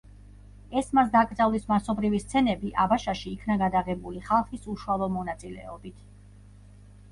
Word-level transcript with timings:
ესმას 0.79 1.11
დაკრძალვის 1.15 1.67
მასობრივი 1.71 2.21
სცენები 2.23 2.73
აბაშაში 2.85 3.27
იქნა 3.35 3.59
გადაღებული 3.65 4.25
ხალხის 4.31 4.67
უშუალო 4.75 5.13
მონაწილეობით. 5.21 6.05